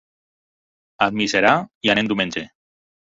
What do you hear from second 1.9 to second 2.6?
anem diumenge.